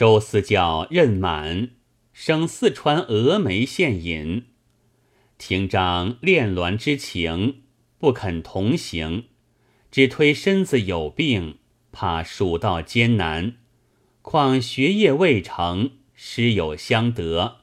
[0.00, 1.72] 周思教任满，
[2.14, 4.46] 生四川峨眉县尹。
[5.36, 7.64] 廷章恋鸾之情，
[7.98, 9.24] 不肯同行，
[9.90, 11.58] 只推身子有病，
[11.92, 13.58] 怕蜀道艰难，
[14.22, 17.58] 况学业未成，师友相得，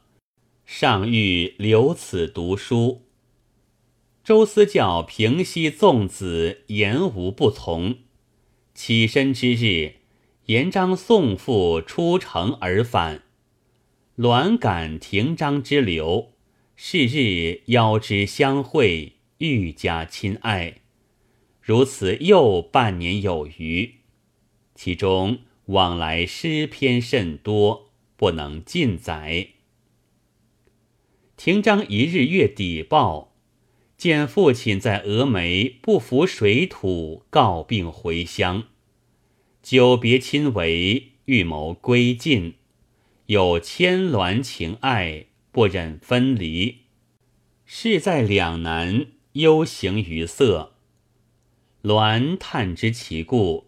[0.64, 3.08] 尚欲留此读书。
[4.24, 7.98] 周思教平息纵子，言无不从。
[8.76, 9.96] 起身之日，
[10.48, 13.23] 延章送父出城而返，
[14.17, 16.31] 鸾感廷章之流。
[16.77, 20.75] 是日邀之相会，愈加亲爱。
[21.62, 23.95] 如此又半年有余，
[24.73, 29.50] 其中往来诗篇甚多，不能尽载。
[31.36, 33.34] 廷章一日月底报，
[33.98, 38.64] 见父亲在峨眉不服水土，告病回乡。
[39.70, 42.53] 久别亲为，预谋归晋，
[43.25, 45.25] 有牵鸾情爱。
[45.52, 46.83] 不忍分离，
[47.66, 50.75] 事在两难，忧形于色。
[51.83, 53.66] 鸾叹知其故，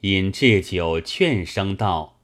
[0.00, 2.18] 引置酒劝生道：“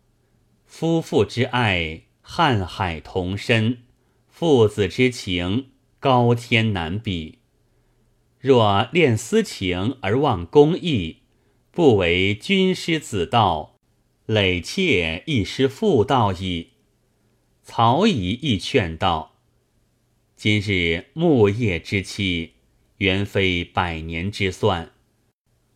[0.67, 3.77] 夫妇之爱，瀚海同深；
[4.27, 5.67] 父子之情，
[6.01, 7.39] 高天难比。
[8.41, 11.19] 若恋私情而忘公义，
[11.75, 13.75] 不为君师子道，
[14.27, 16.69] 累妾亦失妇道矣。”
[17.65, 19.39] 曹乙亦劝道
[20.37, 22.53] ：“今日木叶之期，
[22.99, 24.93] 原非百年之算。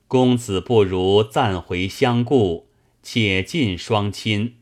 [0.07, 2.69] 公子不如暂回相顾，
[3.03, 4.55] 且尽双亲。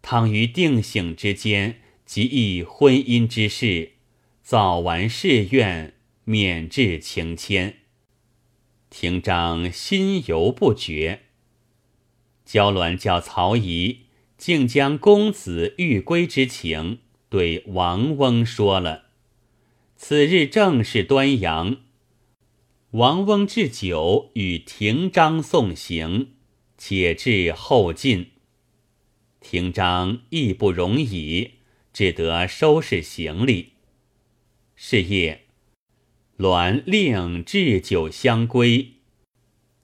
[0.00, 3.94] 倘于定省之间，即议婚姻之事，
[4.42, 7.77] 早完誓愿，免至情牵。”
[8.90, 11.22] 廷章心犹不决。
[12.44, 14.08] 焦鸾叫曹乙。
[14.38, 19.06] 竟将公子欲归之情对王翁说了。
[19.96, 21.78] 此日正是端阳，
[22.92, 26.34] 王翁置酒与廷章送行，
[26.78, 28.30] 且至后进。
[29.40, 31.54] 廷章亦不容矣，
[31.92, 33.72] 只得收拾行李。
[34.76, 35.47] 是夜，
[36.38, 38.92] 鸾令置酒相归，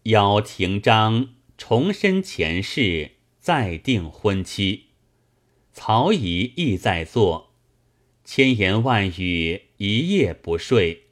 [0.05, 3.13] 邀廷章重申前世。
[3.41, 4.85] 再定婚期，
[5.73, 7.53] 曹乙亦在座，
[8.25, 11.09] 千言万语，一夜不睡。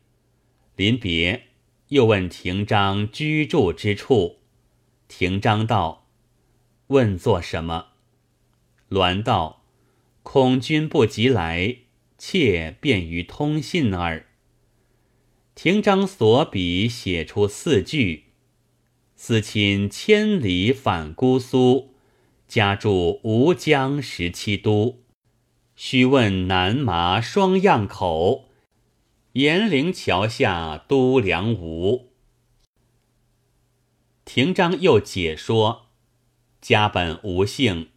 [0.76, 1.48] 临别，
[1.88, 4.38] 又问廷章居住之处。
[5.08, 6.08] 廷章道
[6.88, 7.88] ：“问做什么？”
[8.88, 9.64] 栾道
[10.22, 11.76] ：“恐君不及来，
[12.16, 14.28] 妾便于通信耳。”
[15.54, 18.32] 廷章所笔写出四句
[19.14, 21.90] ：“思亲千里返姑苏。”
[22.48, 25.04] 家住吴江十七都，
[25.74, 28.48] 须问南麻双样口，
[29.32, 32.12] 严陵桥下都梁吴。
[34.26, 35.86] 廷章又解说：
[36.60, 37.88] 家本吴姓，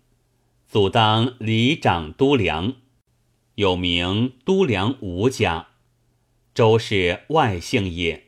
[0.70, 2.76] 祖当里长都梁，
[3.56, 5.68] 有名都梁吴家，
[6.56, 8.24] 周氏外姓也。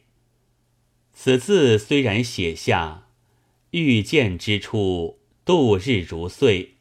[1.11, 3.07] 此字虽然写下，
[3.71, 5.17] 遇见之处。
[5.45, 6.73] 度日如岁，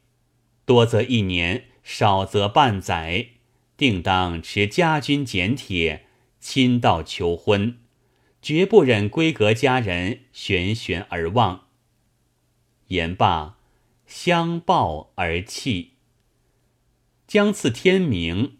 [0.65, 3.29] 多则一年，少则半载，
[3.77, 6.05] 定当持家君简帖，
[6.41, 7.77] 亲到求婚，
[8.41, 11.67] 绝不忍闺阁家人悬悬而望。
[12.87, 13.57] 言罢，
[14.05, 15.93] 相抱而泣。
[17.25, 18.57] 将次天明，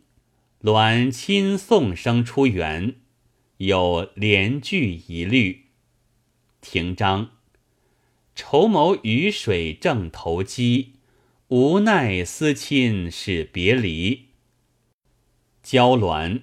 [0.64, 2.96] 鸾亲送生出园，
[3.58, 5.68] 有连句一律。
[6.62, 7.30] 廷章。
[8.34, 10.94] 筹谋雨水正投机，
[11.50, 14.30] 无奈思亲是别离。
[15.62, 16.42] 娇鸾，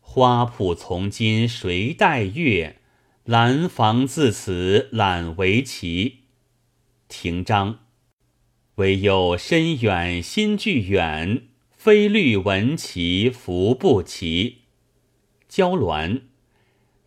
[0.00, 2.80] 花圃从今谁待月？
[3.24, 6.24] 兰房自此懒为棋。
[7.08, 7.80] 廷章，
[8.74, 11.48] 唯有深远心俱远，
[11.84, 14.60] 非绿闻其福不齐。
[15.46, 16.22] 娇鸾，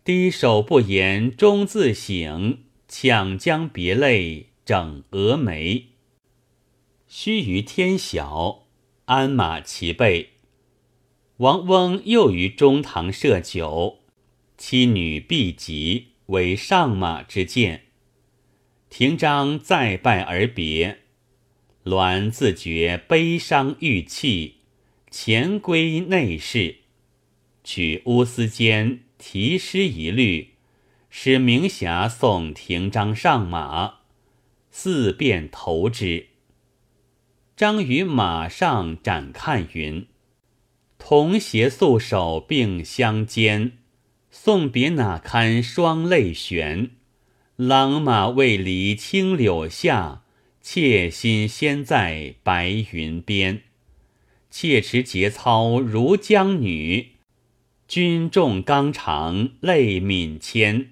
[0.04, 2.58] 低首不言终自省。
[2.86, 5.86] 抢将别泪整蛾眉。
[7.08, 8.68] 须臾天晓，
[9.06, 10.34] 鞍马齐备。
[11.38, 13.98] 王翁又于中堂设酒，
[14.56, 17.86] 妻女毕集为上马之见。
[18.88, 21.00] 廷章再拜而别，
[21.82, 24.57] 鸾自觉悲伤欲泣，
[25.10, 26.76] 潜归内室，
[27.64, 30.54] 取乌丝笺题诗一律。
[31.10, 34.00] 使明霞送廷章上马，
[34.70, 36.26] 四遍投之。
[37.56, 40.06] 张于马上展看云
[40.98, 43.78] ：“同携素手并相间，
[44.30, 46.90] 送别哪堪双泪悬？
[47.56, 50.24] 郎马未离青柳下，
[50.60, 53.62] 妾心先在白云边。
[54.50, 57.12] 妾持节操如江女，
[57.86, 60.90] 君重纲常泪泯牵。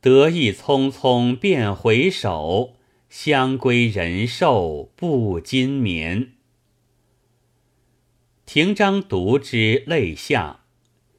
[0.00, 2.74] 得意匆匆便回首。”
[3.14, 6.32] 相归人寿不禁眠。
[8.44, 10.64] 亭章读之泪下，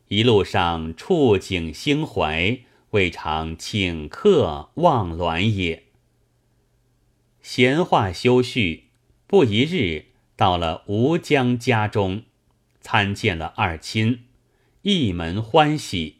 [0.09, 2.59] 一路上触景兴怀，
[2.89, 5.83] 未尝顷刻忘鸾也。
[7.41, 8.83] 闲话休叙，
[9.25, 12.24] 不一日，到了吴江家中，
[12.82, 14.26] 参见了二亲，
[14.82, 16.18] 一门欢喜。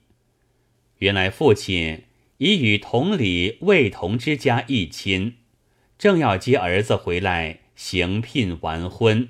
[1.00, 2.04] 原来父亲
[2.38, 5.36] 已与同里魏同之家一亲。
[5.98, 9.30] 正要接儿子回来行聘完婚，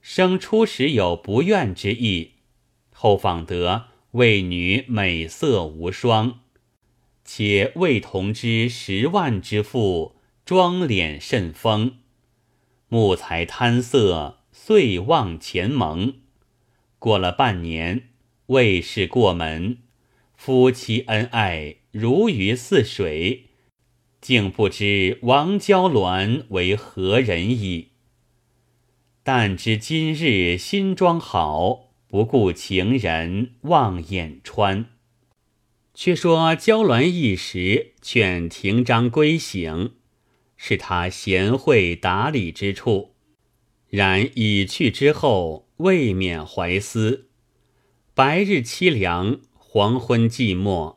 [0.00, 2.34] 生初时有不愿之意，
[2.92, 6.38] 后访得魏女美色无双，
[7.24, 10.14] 且魏同之十万之富，
[10.44, 11.96] 妆脸甚丰，
[12.94, 16.14] 木材贪色，遂望前盟。
[17.00, 18.10] 过了半年，
[18.46, 19.78] 魏氏过门，
[20.36, 23.46] 夫妻恩爱如鱼似水。
[24.20, 27.88] 竟不知王娇鸾为何人矣。
[29.24, 34.86] 但知今日新装好，不顾情人望眼穿。
[35.94, 39.90] 却说娇鸾一时劝廷章归省，
[40.66, 43.10] 是他贤惠达理之处。
[43.90, 47.28] 然已去之后，未免怀思。
[48.14, 50.96] 白日凄凉，黄昏寂寞，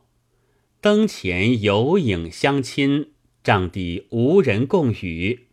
[0.80, 3.12] 灯前有影相亲。
[3.42, 5.48] 帐底无人共语，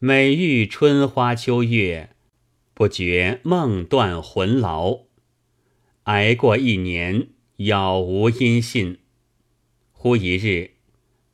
[0.00, 2.10] 每遇春花秋月，
[2.74, 5.04] 不觉梦断魂劳。
[6.04, 8.98] 挨过一年，杳无音信。
[9.92, 10.72] 忽一日，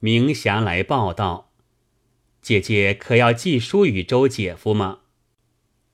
[0.01, 1.44] 明霞来报道
[2.45, 4.99] ：“姐姐可要寄书与周姐夫吗？”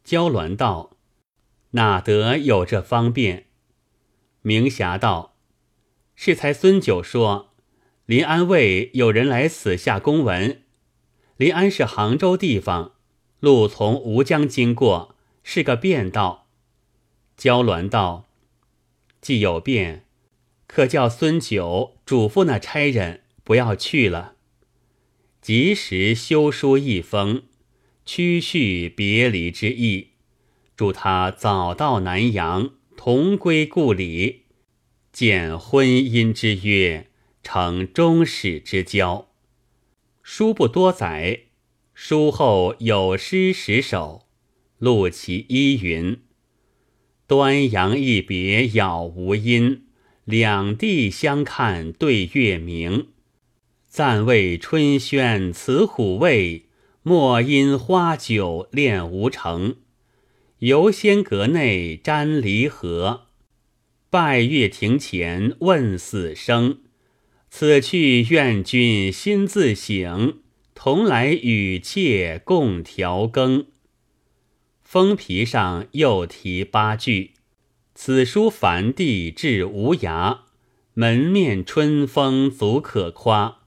[0.03, 0.97] 娇鸾道
[1.71, 3.47] ：“哪得有这方便？”
[4.43, 5.37] 明霞道
[6.17, 7.55] ：“是才孙九说。”
[8.07, 10.63] 临安卫有人来此下公文。
[11.37, 12.95] 临安是杭州地方，
[13.39, 15.15] 路从吴江经过，
[15.45, 16.49] 是个便道。
[17.37, 18.27] 焦鸾道
[19.23, 20.05] ：“既有便，
[20.67, 24.35] 可叫孙九嘱咐那差人不要去了，
[25.41, 27.43] 及时修书一封，
[28.05, 30.09] 屈叙别离之意，
[30.77, 34.43] 祝他早到南阳，同归故里，
[35.13, 37.07] 见婚姻之约。”
[37.43, 39.31] 成终始之交。
[40.23, 41.45] 书不多载，
[41.95, 44.27] 书后有诗十首，
[44.77, 46.21] 录其一云
[47.27, 49.87] ：“端阳一别杳无音，
[50.27, 53.09] 两地相看对月明。
[53.91, 56.67] 暂为春轩辞虎卫，
[57.03, 59.79] 莫因花酒恋无成。
[60.61, 63.27] 游仙阁内沾离合，
[64.09, 66.79] 拜月亭前问死生。”
[67.51, 70.39] 此去愿君心自省，
[70.73, 73.67] 同来与妾共调羹。
[74.85, 77.33] 封皮上又题八句：
[77.97, 80.43] 此书凡地至无涯，
[80.95, 83.60] 门面春风足可夸。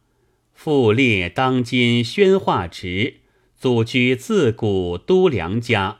[0.53, 3.21] 复列当今宣化池，
[3.57, 5.99] 祖居自古都梁家。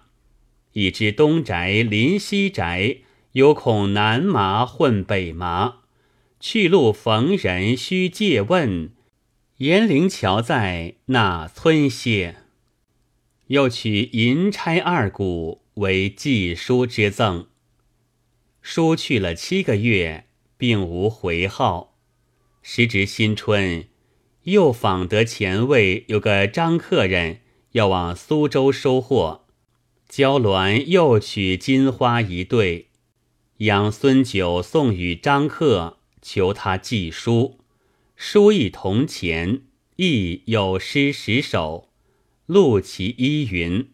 [0.74, 2.98] 已知东宅临西宅，
[3.34, 5.80] 有恐南麻混北麻。
[6.40, 8.92] 去路逢人须借问，
[9.58, 12.38] 延陵桥在那村歇。
[13.48, 17.48] 又取银钗二股为寄书之赠。
[18.62, 20.26] 书去了七个月，
[20.58, 21.96] 并无回号。
[22.62, 23.86] 时值新春，
[24.44, 27.40] 又访得前卫有个张客人
[27.74, 29.46] 要往苏州收货，
[30.08, 32.88] 娇鸾又取金花一对，
[33.58, 35.98] 养孙九送与张客。
[36.26, 37.60] 求他寄书，
[38.16, 39.64] 书一铜钱，
[39.98, 41.90] 亦有诗十首，
[42.46, 43.90] 录其一云：“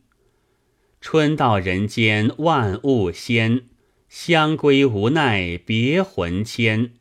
[1.02, 3.64] 春到人间万物鲜，
[4.08, 6.92] 香归无奈别魂牵。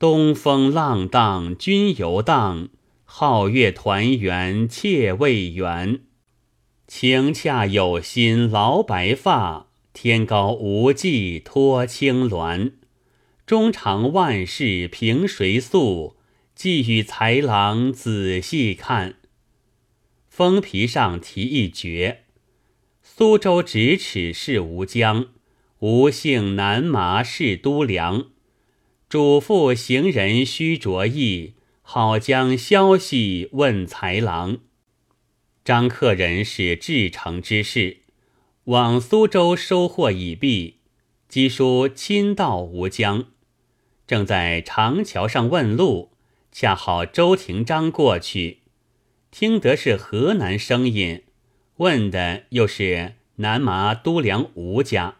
[0.00, 2.70] 东风浪荡君游荡，
[3.06, 6.00] 皓月团圆妾未圆。
[6.86, 12.72] 情恰有心劳白发，天高无际托青鸾。”
[13.44, 16.16] 衷肠万事凭谁诉？
[16.54, 19.16] 寄与才郎仔细看。
[20.30, 22.22] 封皮上题一绝
[23.04, 25.26] ：“苏州咫尺是吴江，
[25.80, 28.28] 吴姓南麻是都梁。
[29.10, 34.58] 嘱咐行人须着意，好将消息问才郎。”
[35.64, 38.02] 张客人是至诚之士，
[38.66, 40.76] 往苏州收货已毕，
[41.28, 43.26] 机书亲到吴江，
[44.06, 46.12] 正在长桥上问路，
[46.52, 48.60] 恰好周廷章过去。
[49.32, 51.24] 听得是河南声音，
[51.78, 55.16] 问的又是南麻都梁吴家。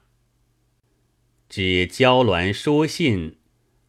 [1.48, 3.38] 只交鸾书信，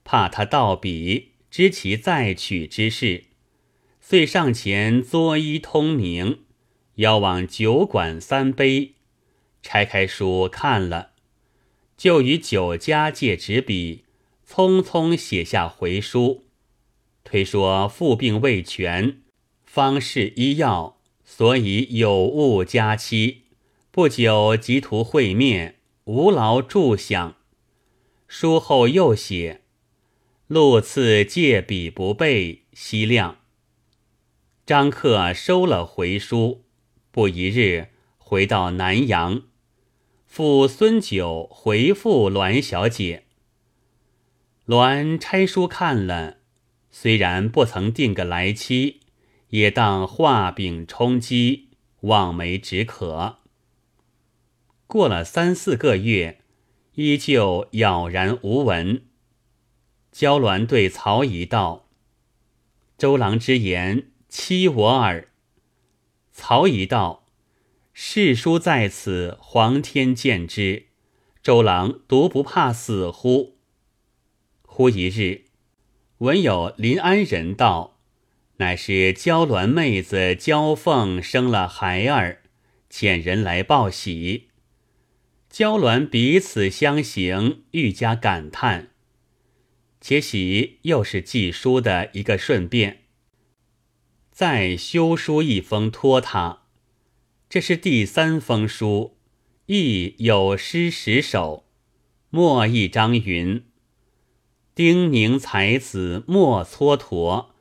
[0.04, 3.26] 怕他盗笔，知其再取之事，
[4.00, 6.40] 遂上前作揖通明，
[6.96, 8.94] 邀往酒馆三杯。
[9.62, 11.12] 拆开书看了，
[11.96, 14.06] 就与酒家借纸笔，
[14.48, 16.46] 匆匆写下回书，
[17.24, 19.22] 推说父病未全。
[19.64, 23.44] 方士医药，所以有误佳期。
[23.92, 27.36] 不久即图会面，无劳助想。
[28.28, 29.61] 书后又写：
[30.52, 33.38] 路次借笔不备，惜量。
[34.66, 36.66] 张克收了回书，
[37.10, 39.44] 不一日回到南阳，
[40.28, 43.24] 父孙九回复栾小姐。
[44.66, 46.40] 栾拆书看了，
[46.90, 49.00] 虽然不曾定个来期。
[49.52, 51.70] 也当画饼充饥，
[52.02, 53.38] 望梅止渴。
[54.86, 56.42] 过了三四个月，
[56.96, 59.04] 依旧杳然无闻。
[60.12, 61.88] 焦鸾对曹仪道
[62.98, 65.30] ：“周郎之言欺我耳。”
[66.32, 67.26] 曹仪道
[67.94, 70.88] ：“世书在此，皇天见之，
[71.42, 73.58] 周郎独不怕死乎？”
[74.64, 75.46] 忽一日，
[76.20, 78.00] 闻有临安人道。
[78.58, 82.44] 乃是娇鸾妹子娇凤生了孩儿，
[82.92, 84.50] 遣人来报喜。
[85.50, 88.91] 娇鸾彼此相行，愈加感叹。
[90.02, 93.04] 且喜又是寄书的一个顺便，
[94.32, 96.64] 再修书一封托他。
[97.48, 99.18] 这是第三封书，
[99.68, 101.66] 亦有诗十首，
[102.32, 103.64] 末一张云
[104.76, 107.52] ：“丁宁才子莫蹉跎。”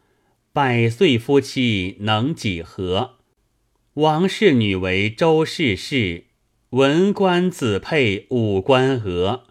[0.52, 3.18] 百岁夫妻能几何？
[3.94, 6.25] 王氏女为周氏氏，
[6.70, 9.47] 文官子配武官娥。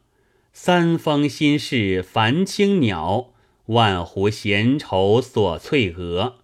[0.61, 3.31] 三峰心事繁青鸟，
[3.67, 6.39] 万湖闲愁锁翠娥。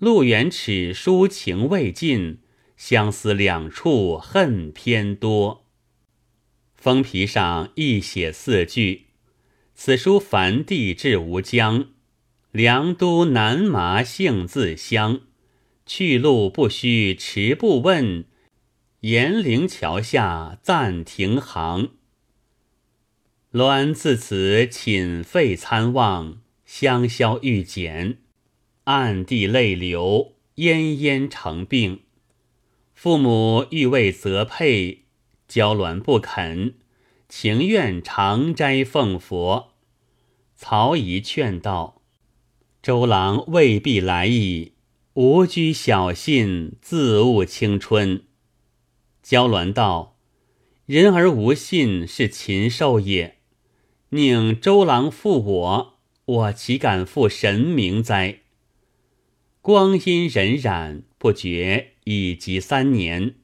[0.00, 2.40] 路远尺书情未尽，
[2.76, 5.64] 相思两处恨偏多。
[6.74, 9.06] 封皮上亦写四句：
[9.72, 11.90] 此书凡地至吴江。
[12.50, 15.20] 梁都南麻姓自香，
[15.86, 18.24] 去路不须迟步问。
[19.02, 21.40] 延陵桥下暂停
[23.52, 23.94] 鸾。
[23.94, 28.18] 自此寝废参望，香消玉减，
[28.84, 32.00] 暗地泪流，奄奄成病。
[32.94, 35.04] 父母欲为责配，
[35.46, 36.74] 娇鸾不肯，
[37.28, 39.72] 情愿长斋奉佛。
[40.54, 42.02] 曹仪劝道。
[42.82, 44.72] 周郎未必来意，
[45.14, 48.24] 无拘小信，自误青春。
[49.22, 50.16] 娇鸾道
[50.86, 53.37] ：“人而无信，是禽兽也。
[54.10, 58.40] 宁周郎负我，我岂敢负神明哉？”
[59.60, 63.34] 光阴荏苒，不觉已及三年。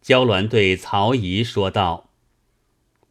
[0.00, 2.10] 娇鸾对曹仪说道：“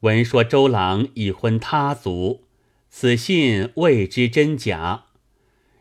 [0.02, 2.46] 闻说周郎已婚他族，
[2.90, 5.06] 此信未知真假。”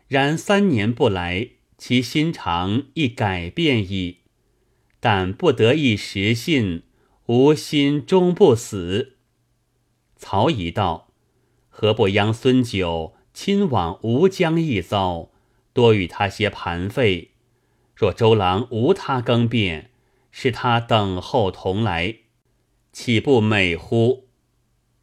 [0.07, 4.17] 然三年不来，其心肠亦改变矣。
[4.99, 6.83] 但不得一时信，
[7.25, 9.16] 吾心终不死。
[10.17, 11.09] 曹乙道
[11.69, 15.29] ：“何不央孙九亲往吴江一遭，
[15.73, 17.31] 多与他些盘费？
[17.95, 19.91] 若周郎无他更变，
[20.31, 22.17] 使他等候同来，
[22.91, 24.27] 岂不美乎？”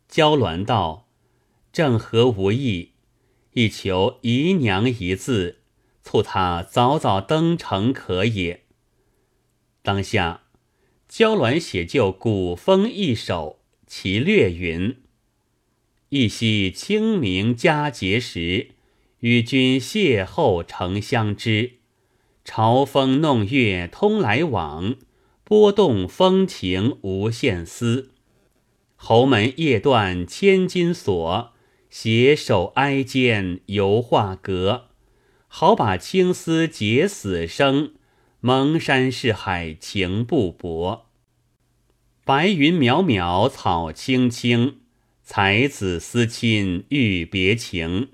[0.09, 1.09] 娇鸾道
[1.73, 2.91] ：“正合吾意。”
[3.55, 5.61] 亦求姨娘一字，
[6.03, 8.65] 促他早早登城可也。
[9.81, 10.43] 当下，
[11.07, 15.04] 娇鸾写就古风一首，其略云：
[16.17, 18.69] 一夕清明佳节时，
[19.19, 21.79] 与君邂逅成相知。
[22.45, 24.95] 朝风弄月通来往，
[25.43, 28.13] 波动风情无限思。
[28.95, 31.53] 侯门夜断千金锁。
[31.91, 34.91] 携手哀间犹画阁，
[35.49, 37.95] 好把青丝结死生，
[38.39, 41.07] 蒙山是海情不薄。
[42.25, 44.81] 白云渺渺草青青，
[45.25, 48.11] 才子思亲欲别情。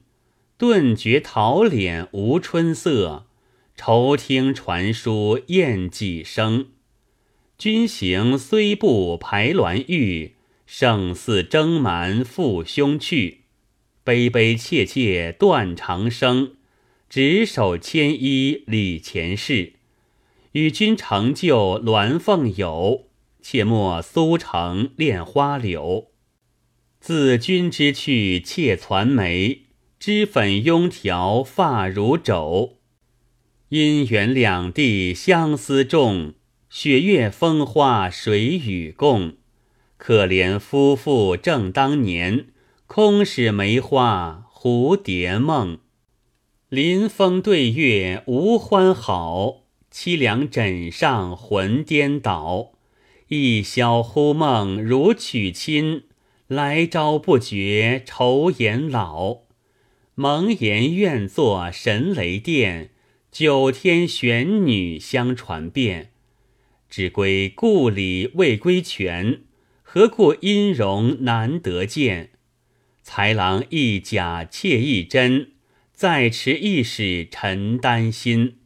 [0.56, 3.26] 顿觉桃脸无春色，
[3.74, 6.68] 愁听传书燕几声。
[7.58, 10.36] 君行虽不排鸾玉，
[10.66, 13.40] 胜似征蛮赴凶去。
[14.04, 16.52] 悲悲切切断长生，
[17.08, 19.72] 执手牵衣礼前事。
[20.52, 23.06] 与君成就鸾凤友，
[23.42, 26.09] 切莫苏城恋花柳。
[27.00, 29.62] 自君之去妾攒眉。
[29.98, 32.78] 脂粉拥条发如肘，
[33.68, 36.32] 姻缘两地相思重，
[36.70, 39.34] 雪月风花谁与共？
[39.98, 42.46] 可怜夫妇正当年，
[42.86, 45.80] 空使梅花蝴蝶梦。
[46.70, 52.72] 临风对月无欢好，凄凉枕上魂颠倒。
[53.28, 56.04] 一宵忽梦如娶亲，
[56.50, 59.42] 来朝不觉愁颜老。
[60.16, 62.90] 蒙言愿作神雷电，
[63.30, 66.10] 九天玄女相传遍。
[66.88, 69.42] 只归故里未归全，
[69.82, 72.30] 何故音容难得见？
[73.04, 75.52] 才郎一假妾一真，
[75.92, 78.56] 再持一使臣担心。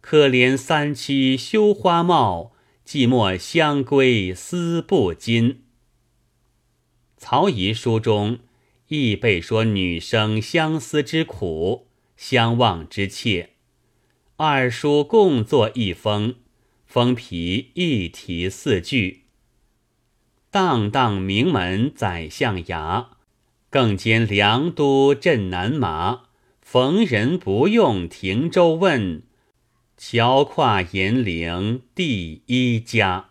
[0.00, 2.50] 可怜三妻羞花貌，
[2.84, 5.61] 寂寞相归思不禁。
[7.22, 8.40] 曹仪书中。
[8.88, 13.50] 亦被说女生相思之苦，相望之切。
[14.36, 16.34] 二书共作一封，
[16.84, 19.22] 封皮一题四句。
[20.50, 23.06] 荡荡名门宰相衙，
[23.70, 26.24] 更兼梁都镇南马。
[26.60, 29.22] 逢人不用停舟问，
[29.96, 33.30] 桥跨严陵第一家。